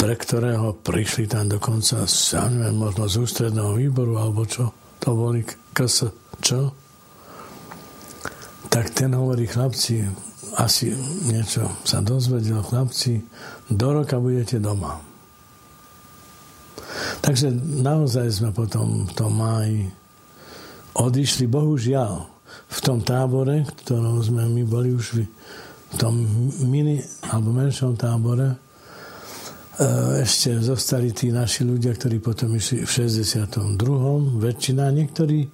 [0.00, 5.44] pre ktorého prišli tam dokonca, ja neviem, možno z ústredného výboru, alebo čo, to boli
[5.76, 6.08] KS,
[6.40, 6.72] čo?
[8.72, 10.00] Tak ten hovorí, chlapci,
[10.56, 10.96] asi
[11.28, 13.20] niečo sa dozvedel, chlapci,
[13.68, 15.04] do roka budete doma.
[17.20, 17.52] Takže
[17.84, 19.84] naozaj sme potom v tom máji
[20.96, 22.24] odišli, bohužiaľ,
[22.72, 25.28] v tom tábore, ktorom sme my boli už
[25.92, 26.24] v tom
[26.64, 28.69] mini alebo menšom tábore,
[30.20, 33.80] ešte zostali tí naši ľudia, ktorí potom išli v 62.
[34.36, 35.48] väčšina, niektorí,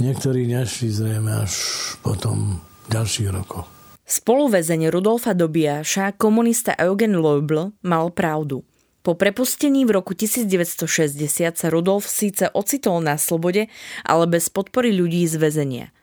[0.00, 1.52] niektorí nešli zrejme až
[2.00, 3.68] potom ďalších rokoch.
[4.08, 8.66] Spoluväzeň Rudolfa Dobiaša, komunista Eugen Leubl, mal pravdu.
[9.00, 13.70] Po prepustení v roku 1960 sa Rudolf síce ocitol na slobode,
[14.04, 15.86] ale bez podpory ľudí z väzenia–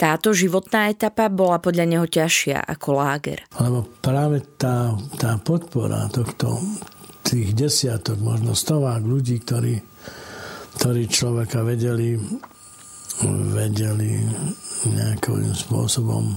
[0.00, 3.44] táto životná etapa bola podľa neho ťažšia ako láger.
[3.60, 6.56] Lebo práve tá, tá podpora tohto,
[7.20, 9.76] tých desiatok, možno stovák ľudí, ktorí,
[10.80, 12.16] ktorí človeka vedeli,
[13.52, 14.24] vedeli
[14.88, 16.32] nejakým spôsobom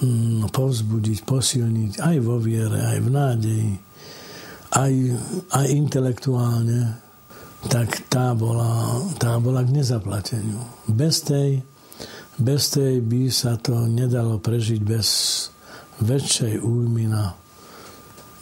[0.00, 3.72] hm, povzbudiť, posilniť aj vo viere, aj v nádeji,
[4.72, 4.92] aj,
[5.52, 6.96] aj intelektuálne,
[7.68, 10.64] tak tá bola, tá bola k nezaplateniu.
[10.88, 11.60] Bez tej
[12.40, 15.08] bez tej by sa to nedalo prežiť bez
[16.00, 17.36] väčšej újmy na,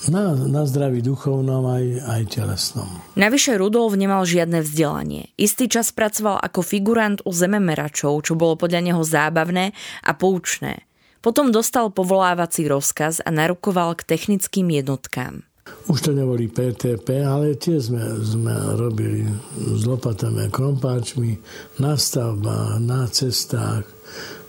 [0.07, 2.87] na, na zdraví duchovnom aj, aj telesnom.
[3.19, 5.35] Navyše Rudolf nemal žiadne vzdelanie.
[5.35, 9.75] Istý čas pracoval ako figurant u zememeračov, čo bolo podľa neho zábavné
[10.07, 10.87] a poučné.
[11.19, 15.48] Potom dostal povolávací rozkaz a narukoval k technickým jednotkám.
[15.89, 19.25] Už to neboli PTP, ale tie sme, sme robili
[19.57, 21.41] s lopatami a krompáčmi
[21.81, 23.89] na stavbách, na cestách.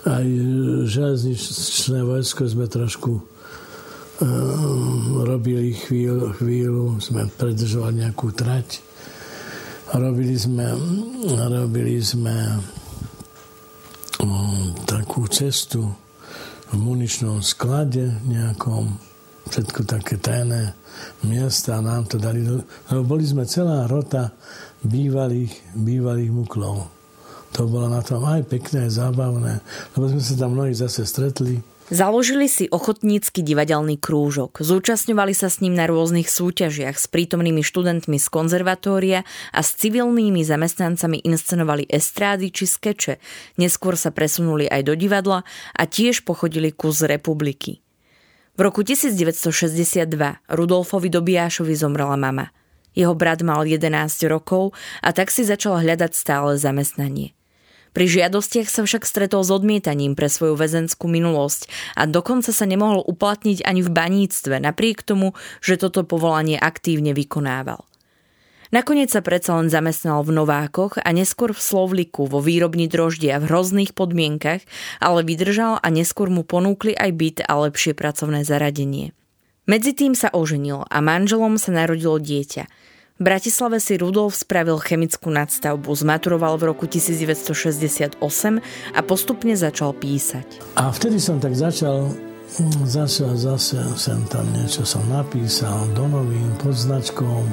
[0.03, 0.25] Aj
[0.84, 3.23] železničné vojsko sme trošku uh,
[5.23, 8.84] robili chvíľu, chvíľu, sme predržovali nejakú trať.
[9.95, 10.75] Robili sme,
[11.49, 12.36] robili sme
[14.19, 15.88] um, takú cestu
[16.69, 19.09] v muničnom sklade nejakom,
[19.49, 20.77] všetko také tajné
[21.25, 22.45] miesta nám to dali.
[22.89, 24.31] Lebo boli sme celá rota
[24.85, 26.88] bývalých, bývalých muklov.
[27.57, 29.57] To bolo na tom aj pekné, aj zábavné,
[29.97, 31.57] lebo sme sa tam mnohí zase stretli.
[31.89, 34.62] Založili si ochotnícky divadelný krúžok.
[34.62, 40.45] Zúčastňovali sa s ním na rôznych súťažiach s prítomnými študentmi z konzervatória a s civilnými
[40.45, 43.17] zamestnancami inscenovali estrády či skeče.
[43.57, 45.41] Neskôr sa presunuli aj do divadla
[45.73, 47.81] a tiež pochodili kus republiky.
[48.55, 50.09] V roku 1962
[50.49, 52.49] Rudolfovi Dobijášovi zomrela mama.
[52.97, 53.89] Jeho brat mal 11
[54.29, 57.38] rokov a tak si začal hľadať stále zamestnanie.
[57.89, 61.65] Pri žiadostiach sa však stretol s odmietaním pre svoju väzenskú minulosť
[61.97, 65.33] a dokonca sa nemohol uplatniť ani v baníctve, napriek tomu,
[65.65, 67.88] že toto povolanie aktívne vykonával.
[68.69, 73.49] Nakoniec sa predsa len zamestnal v Novákoch a neskôr v Slovliku vo výrobni droždia v
[73.49, 74.62] hrozných podmienkach,
[75.01, 79.17] ale vydržal a neskôr mu ponúkli aj byt a lepšie pracovné zaradenie.
[79.65, 82.69] Medzi tým sa oženil a manželom sa narodilo dieťa–
[83.19, 88.15] v Bratislave si Rudolf spravil chemickú nadstavbu, zmaturoval v roku 1968
[88.95, 90.63] a postupne začal písať.
[90.79, 96.47] A vtedy som tak začal hm, začal zase sem tam niečo som napísal do novín
[96.63, 97.43] pod značkou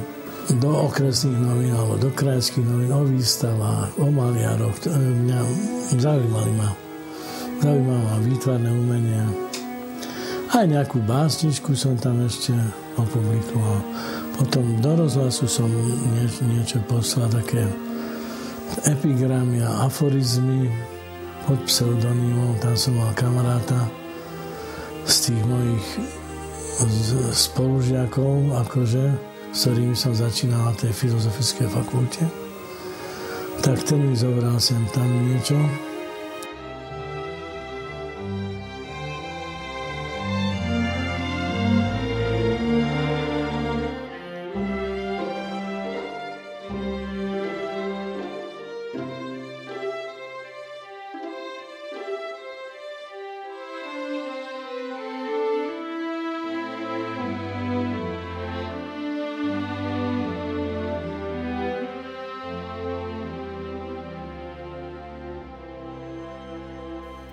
[0.55, 4.79] do okresných novín alebo do krajských novín o výstavách, o maliaroch.
[4.87, 5.39] Mňa
[5.99, 6.71] zaujímali ma.
[7.59, 9.23] Zaujímali ma výtvarné umenie.
[10.55, 12.55] Aj nejakú básničku som tam ešte
[12.95, 13.83] opublikoval.
[14.39, 15.67] Potom do rozhlasu som
[16.15, 17.67] nie, niečo poslal, také
[18.87, 20.71] epigramy a aforizmy
[21.45, 22.55] pod pseudonymom.
[22.63, 23.91] Tam som mal kamaráta
[25.11, 25.87] z tých mojich
[27.35, 32.25] spolužiakov, akože, s ktorými som začínal na tej filozofickej fakulte.
[33.63, 35.86] Tak ten mi zobral sem tam niečo.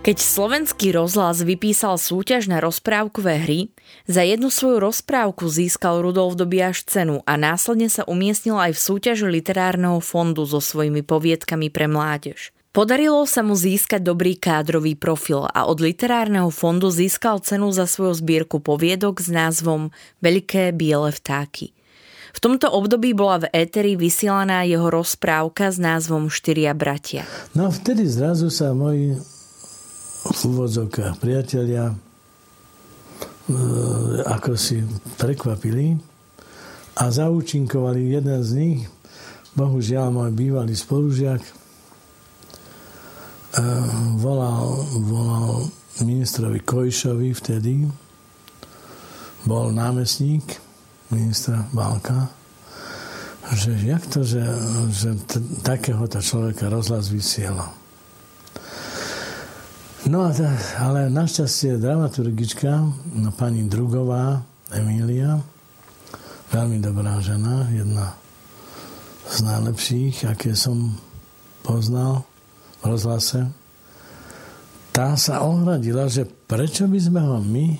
[0.03, 3.71] Keď slovenský rozhlas vypísal súťaž na rozprávkové hry,
[4.03, 9.31] za jednu svoju rozprávku získal Rudolf Dobiaš cenu a následne sa umiestnil aj v súťaži
[9.31, 12.51] literárneho fondu so svojimi poviedkami pre mládež.
[12.75, 18.19] Podarilo sa mu získať dobrý kádrový profil a od literárneho fondu získal cenu za svoju
[18.19, 21.71] zbierku poviedok s názvom Veľké biele vtáky.
[22.35, 27.23] V tomto období bola v éteri vysielaná jeho rozprávka s názvom Štyria bratia.
[27.55, 29.15] No vtedy zrazu sa moji
[30.23, 31.95] v úvodzovkách priatelia e,
[34.23, 34.79] ako si
[35.19, 35.99] prekvapili
[36.95, 38.81] a zaúčinkovali jeden z nich,
[39.57, 41.51] bohužiaľ môj bývalý spolužiak, e,
[44.23, 45.67] volal, volal
[45.99, 47.83] ministrovi Kojšovi vtedy,
[49.43, 50.55] bol námestník
[51.11, 52.31] ministra Balka,
[53.53, 54.39] že jak to, že,
[54.87, 57.82] že t- takéhoto človeka rozhlas vysiela.
[60.03, 60.27] No
[60.83, 62.75] ale našťastie dramaturgička,
[63.15, 65.39] no, pani Drugová, Emília,
[66.51, 68.11] veľmi dobrá žena, jedna
[69.31, 70.99] z najlepších, aké som
[71.63, 72.27] poznal
[72.83, 73.47] v rozhlase,
[74.91, 77.79] tá sa ohradila, že prečo by sme ho my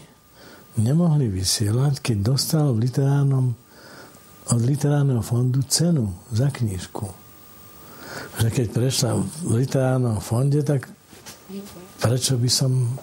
[0.80, 3.52] nemohli vysielať, keď dostal v literárnom,
[4.48, 7.04] od literárneho fondu cenu za knižku.
[8.40, 9.12] Že keď prešla
[9.44, 10.88] v literárnom fonde, tak
[12.04, 13.00] prečo by som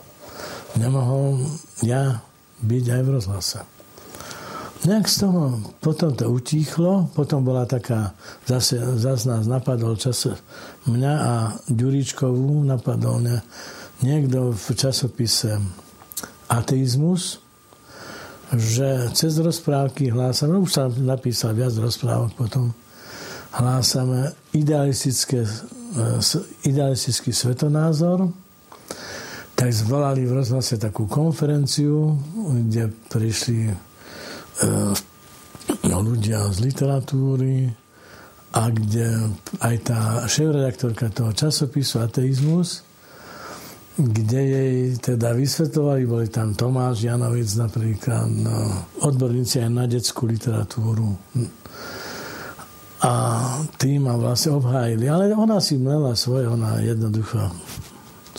[0.76, 1.40] nemohol
[1.80, 2.20] ja
[2.60, 3.58] byť aj v rozhlase.
[4.80, 8.16] Nejak z toho potom to utíchlo, potom bola taká,
[8.48, 10.24] zase, zase nás napadol čas,
[10.88, 11.34] mňa a
[11.68, 13.44] Ďuričkovú napadol ne,
[14.00, 15.60] niekto v časopise
[16.48, 17.44] Ateizmus,
[18.56, 22.72] že cez rozprávky hlásame, už sa napísal viac rozprávok potom,
[23.52, 25.44] hlásame idealistické,
[26.64, 28.32] idealistický svetonázor,
[29.60, 32.16] tak zvolali v rozhlase takú konferenciu,
[32.64, 33.74] kde prišli e,
[35.84, 37.68] ľudia z literatúry
[38.56, 42.88] a kde aj tá šéf-redaktorka toho časopisu Ateizmus,
[44.00, 51.20] kde jej teda vysvetovali, boli tam Tomáš Janovic napríklad, no, odborníci aj na detskú literatúru.
[53.04, 53.12] A
[53.76, 55.04] tým ma vlastne obhájili.
[55.04, 57.44] Ale ona si mlela svoje, ona jednoducho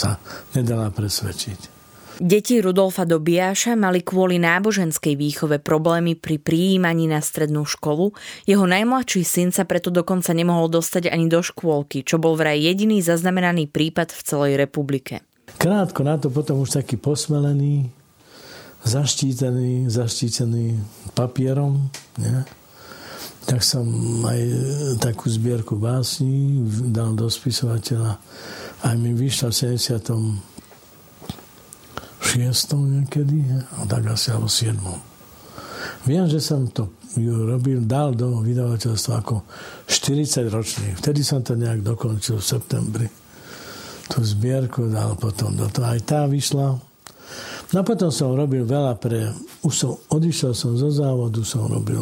[0.01, 0.17] sa
[0.57, 1.81] nedala presvedčiť.
[2.21, 8.13] Deti Rudolfa Dobiaša mali kvôli náboženskej výchove problémy pri prijímaní na strednú školu.
[8.45, 13.01] Jeho najmladší syn sa preto dokonca nemohol dostať ani do škôlky, čo bol vraj jediný
[13.01, 15.25] zaznamenaný prípad v celej republike.
[15.57, 17.89] krátko na to potom už taký posmelený,
[18.85, 20.77] zaštítený, zaštítený
[21.17, 21.89] papierom,
[22.21, 22.37] nie?
[23.49, 23.85] tak som
[24.21, 24.41] aj
[25.01, 26.61] takú zbierku básní
[26.93, 28.21] dal do spisovateľa.
[28.81, 30.41] Aj mi vyšla v 76.
[32.73, 33.37] niekedy,
[33.77, 34.77] a tak asi alebo 7.
[36.09, 39.43] Viem, že som to ju robil, dal do vydavateľstva ako
[39.85, 40.87] 40 ročný.
[40.97, 43.07] Vtedy som to nejak dokončil v septembri.
[44.07, 45.87] Tú zbierku dal potom do toho.
[45.91, 46.79] Aj tá vyšla.
[47.71, 49.31] No a potom som robil veľa pre...
[49.63, 52.01] Už som, odišiel som zo závodu, som robil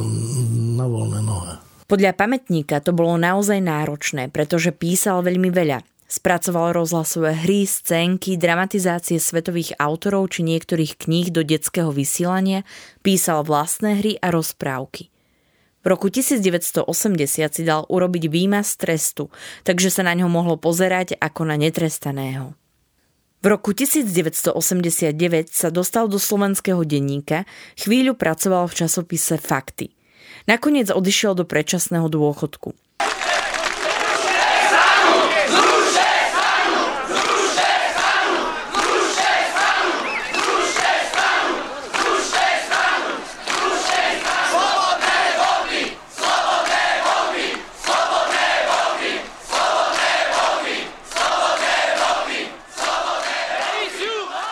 [0.79, 1.53] na voľné nohe.
[1.89, 5.81] Podľa pamätníka to bolo naozaj náročné, pretože písal veľmi veľa.
[6.09, 12.65] Spracoval rozhlasové hry, scénky, dramatizácie svetových autorov či niektorých kníh do detského vysielania,
[13.05, 15.13] písal vlastné hry a rozprávky.
[15.79, 16.89] V roku 1980
[17.53, 19.29] si dal urobiť výmaz trestu,
[19.61, 22.57] takže sa na ňo mohlo pozerať ako na netrestaného.
[23.39, 25.13] V roku 1989
[25.53, 27.45] sa dostal do slovenského denníka,
[27.77, 29.93] chvíľu pracoval v časopise Fakty.
[30.49, 32.88] Nakoniec odišiel do predčasného dôchodku.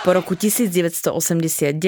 [0.08, 1.84] Po roku 1989,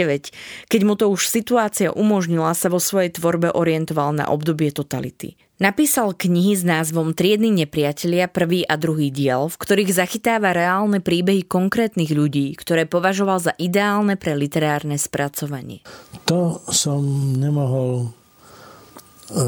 [0.67, 5.39] keď mu to už situácia umožnila, sa vo svojej tvorbe orientoval na obdobie totality.
[5.63, 11.47] Napísal knihy s názvom Triedny nepriatelia, prvý a druhý diel, v ktorých zachytáva reálne príbehy
[11.47, 15.79] konkrétnych ľudí, ktoré považoval za ideálne pre literárne spracovanie.
[16.27, 16.99] To som
[17.39, 19.43] nemohol e, e,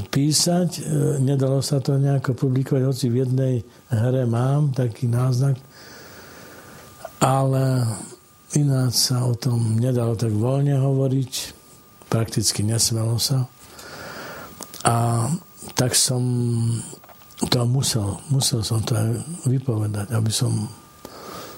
[0.00, 0.80] písať, e,
[1.20, 3.54] nedalo sa to nejako publikovať, hoci v jednej
[3.92, 5.60] hre mám taký náznak,
[7.20, 7.84] ale
[8.56, 11.32] ináč sa o tom nedalo tak voľne hovoriť,
[12.08, 13.48] prakticky nesmelo sa.
[14.86, 15.26] A
[15.74, 16.22] tak som
[17.50, 19.08] to musel, musel som to aj
[19.44, 20.70] vypovedať, aby som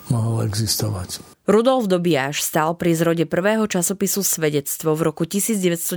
[0.09, 1.28] mohol existovať.
[1.49, 5.97] Rudolf Dobiaš stal pri zrode prvého časopisu Svedectvo v roku 1990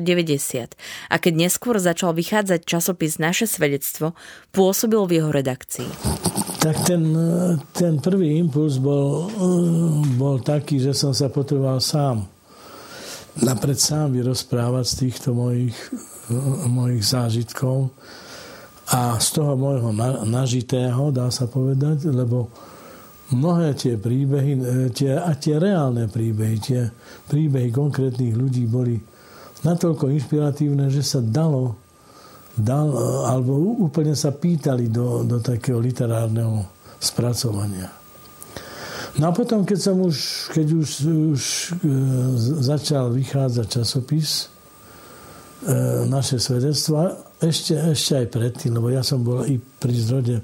[1.11, 4.15] a keď neskôr začal vychádzať časopis Naše svedectvo,
[4.55, 5.91] pôsobil v jeho redakcii.
[6.63, 7.03] Tak ten,
[7.75, 9.27] ten prvý impuls bol,
[10.15, 12.23] bol taký, že som sa potreboval sám
[13.43, 15.75] napred sám vyrozprávať z týchto mojich,
[16.67, 17.91] mojich zážitkov
[18.87, 19.91] a z toho môjho
[20.23, 22.70] nažitého, dá sa povedať, lebo
[23.31, 24.61] mnohé tie príbehy, e,
[24.91, 26.81] tie, a tie reálne príbehy, tie
[27.31, 28.99] príbehy konkrétnych ľudí boli
[29.63, 31.79] natoľko inšpiratívne, že sa dalo,
[32.55, 36.67] dal, e, alebo úplne sa pýtali do, do takého literárneho
[36.99, 37.89] spracovania.
[39.19, 40.89] No a potom, keď som už, keď už,
[41.35, 41.89] už e,
[42.63, 44.51] začal vychádzať časopis,
[46.09, 50.41] naše svedectva, ešte, ešte aj predtým, lebo ja som bol i pri zrode,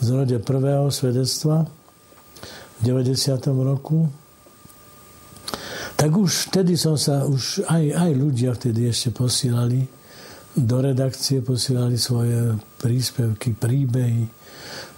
[0.00, 1.68] zrode prvého svedectva,
[2.80, 3.40] v 90.
[3.64, 4.08] roku,
[5.96, 9.80] tak už vtedy som sa, už aj, aj ľudia vtedy ešte posielali
[10.52, 14.24] do redakcie, posielali svoje príspevky, príbehy.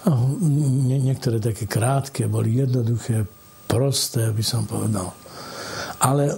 [0.07, 0.11] A
[0.43, 3.23] nie, niektoré také krátke, boli jednoduché,
[3.71, 5.15] prosté, by som povedal.
[6.03, 6.35] Ale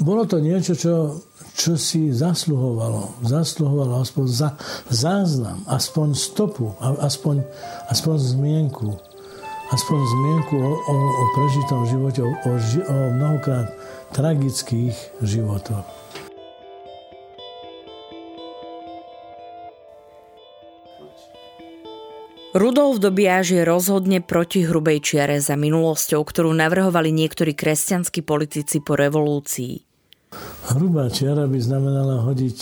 [0.00, 0.94] bolo to niečo, čo,
[1.56, 3.24] čo si zasluhovalo.
[3.24, 4.50] Zasluhovalo aspoň za,
[4.92, 7.44] záznam, aspoň stopu, aspoň,
[7.88, 9.09] aspoň zmienku
[9.70, 12.52] aspoň zmienku o, o, o prežitom živote, o, o,
[12.90, 13.70] o mnohokrát
[14.10, 15.86] tragických životoch.
[22.50, 28.98] Rudolf Dobiaž je rozhodne proti hrubej čiare za minulosťou, ktorú navrhovali niektorí kresťanskí politici po
[28.98, 29.86] revolúcii.
[30.74, 32.58] Hrubá čiara by znamenala hodiť,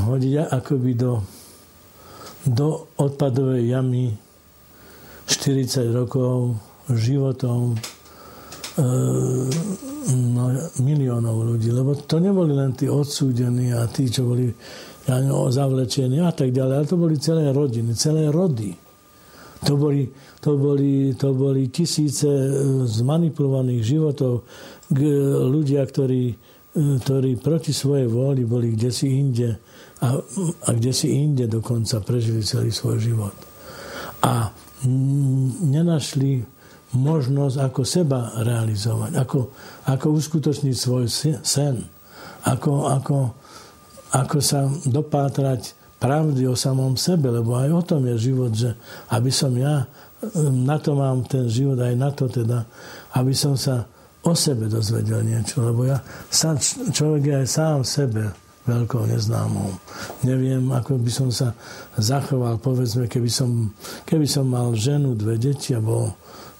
[0.00, 1.20] hodiť akoby do,
[2.48, 4.16] do odpadovej jamy
[5.26, 6.60] 40 rokov
[6.92, 8.84] životom e,
[10.12, 10.44] no,
[10.84, 11.72] miliónov ľudí.
[11.72, 14.52] Lebo to neboli len tí odsúdení a tí, čo boli
[15.04, 18.72] ja neviem, zavlečení a tak ďalej, ale to boli celé rodiny, celé rody.
[19.64, 20.08] To boli,
[20.44, 22.52] to boli, to boli tisíce e,
[22.84, 24.44] zmanipulovaných životov
[25.48, 26.36] ľudia, ktorí, e,
[27.00, 29.56] ktorí proti svojej vôli boli kde si inde
[30.04, 30.20] a,
[30.68, 33.36] a kde si inde dokonca prežili celý svoj život.
[34.24, 34.52] A
[35.64, 36.44] nenašli
[36.94, 39.38] možnosť, ako seba realizovať, ako,
[39.90, 41.04] ako uskutočniť svoj
[41.42, 41.82] sen,
[42.46, 43.18] ako, ako,
[44.14, 48.76] ako sa dopátrať pravdy o samom sebe, lebo aj o tom je život, že
[49.10, 49.88] aby som ja
[50.52, 52.64] na to mám ten život aj na to teda,
[53.16, 53.84] aby som sa
[54.24, 56.00] o sebe dozvedel niečo, lebo ja
[56.32, 56.56] sám,
[56.92, 59.76] človek je aj sám sebe veľkou neznámou.
[60.24, 61.52] Neviem, ako by som sa
[62.00, 63.72] zachoval, povedzme, keby som,
[64.08, 65.80] keby som mal ženu, dve deti a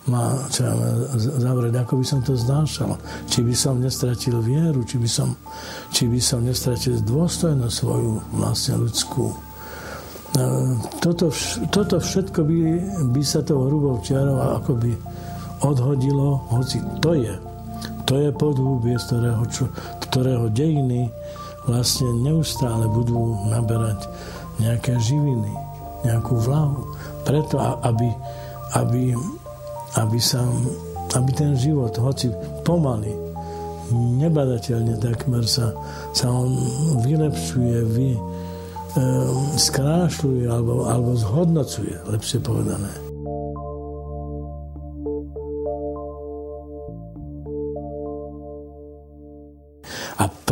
[0.05, 0.69] ma čo
[1.17, 3.01] zavrieť, ako by som to znášal.
[3.25, 5.33] Či by som nestratil vieru, či by som,
[5.89, 9.33] či by som nestratil dôstojnosť svoju vlastne ľudskú.
[9.33, 9.37] E,
[11.01, 11.33] toto,
[11.73, 12.57] toto všetko by,
[13.17, 14.93] by sa tou hrubou čiarou by
[15.65, 17.33] odhodilo, hoci to je.
[18.05, 19.65] To je podhúbie, z ktorého, čo,
[20.05, 21.09] ktorého dejiny
[21.65, 24.09] vlastne neustále budú naberať
[24.61, 25.51] nejaké živiny,
[26.05, 26.95] nejakú vlahu.
[27.25, 28.13] Preto, aby,
[28.77, 29.17] aby
[29.95, 30.43] aby, sa,
[31.15, 32.31] aby ten život, hoci
[32.67, 33.15] pomaly,
[33.95, 35.71] nebadateľne takmer sa,
[36.11, 36.51] sa on
[37.05, 38.21] vylepšuje, vy, e,
[39.55, 43.04] skrášľuje alebo, alebo zhodnocuje, lepšie povedané.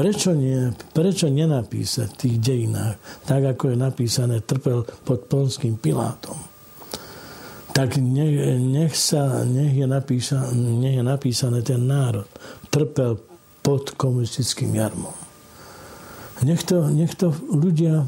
[0.02, 6.50] Prečo, nie, prečo nenapísať v tých dejinách, tak ako je napísané, trpel pod polským Pilátom?
[7.72, 12.28] tak nech, nech, sa, nech, je napísa, nech je napísané ten národ
[12.68, 13.16] trpel
[13.64, 15.16] pod komunistickým jarmom.
[16.44, 18.04] Nech to, nech to ľudia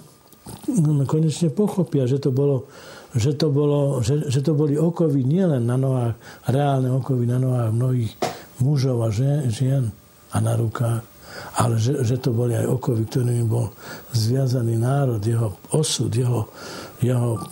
[1.09, 2.69] konečne pochopia, že to bolo,
[3.17, 7.73] že to, bolo, že, že to boli okovy nielen na nohách, reálne okovy na nohách
[7.73, 8.13] mnohých
[8.61, 9.09] mužov a
[9.49, 9.89] žien
[10.35, 11.14] a na rukách,
[11.55, 13.71] ale že, že to boli aj okovy, ktorými bol
[14.11, 16.51] zviazaný národ, jeho osud, jeho,
[16.99, 17.43] jeho e,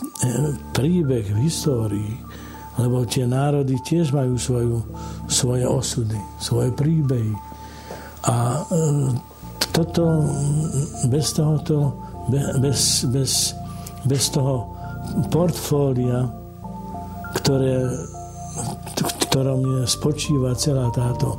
[0.75, 2.13] príbeh v histórii.
[2.83, 4.83] Lebo tie národy tiež majú svoju,
[5.31, 7.31] svoje osudy, svoje príbehy.
[8.27, 8.63] A e,
[9.71, 10.27] toto,
[11.07, 11.95] bez tohoto,
[12.59, 13.55] bez, bez,
[14.03, 14.67] bez toho
[15.31, 16.27] portfólia,
[17.39, 17.87] ktoré,
[18.99, 21.39] v ktorom spočíva celá táto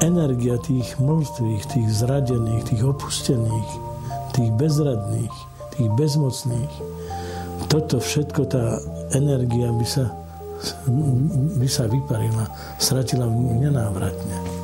[0.00, 3.70] energia tých mŕtvych, tých zradených, tých opustených,
[4.34, 5.34] tých bezradných,
[5.74, 6.72] tých bezmocných,
[7.66, 8.78] toto všetko, tá
[9.12, 10.08] energia by sa,
[11.58, 14.57] by sa vyparila, stratila nenávratne.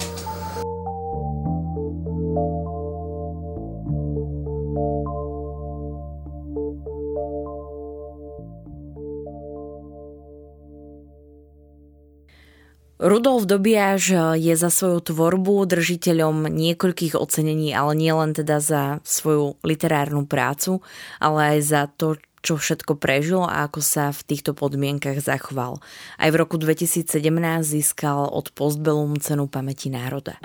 [13.05, 19.61] Rudolf Dobiaž je za svoju tvorbu držiteľom niekoľkých ocenení, ale nie len teda za svoju
[19.61, 20.81] literárnu prácu,
[21.21, 25.85] ale aj za to, čo všetko prežil a ako sa v týchto podmienkach zachoval.
[26.17, 27.05] Aj v roku 2017
[27.61, 30.41] získal od Postbellum cenu pamäti národa.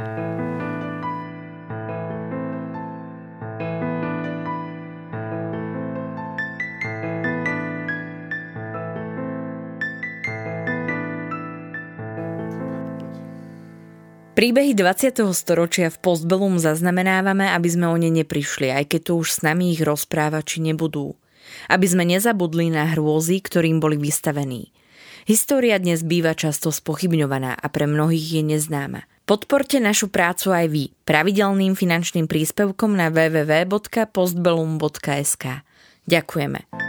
[14.40, 15.36] Príbehy 20.
[15.36, 19.76] storočia v Postbellum zaznamenávame, aby sme o ne neprišli, aj keď tu už s nami
[19.76, 21.20] ich rozprávači nebudú.
[21.68, 24.72] Aby sme nezabudli na hrôzy, ktorým boli vystavení.
[25.28, 29.04] História dnes býva často spochybňovaná a pre mnohých je neznáma.
[29.28, 35.68] Podporte našu prácu aj vy pravidelným finančným príspevkom na www.postbellum.sk.
[36.08, 36.89] Ďakujeme.